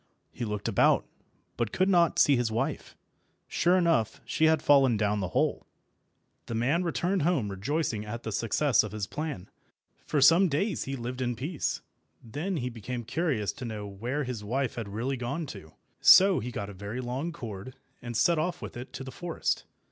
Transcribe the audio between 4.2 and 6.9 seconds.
she had fallen down the hole. The man